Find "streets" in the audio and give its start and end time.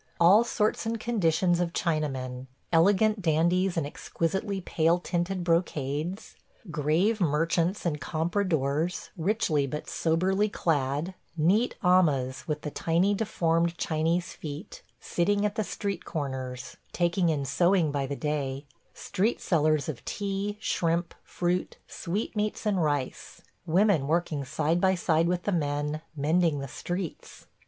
26.67-27.45